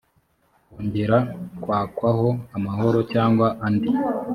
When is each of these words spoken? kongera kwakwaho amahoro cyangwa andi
kongera 0.71 1.17
kwakwaho 1.61 2.29
amahoro 2.57 2.99
cyangwa 3.11 3.47
andi 3.65 3.89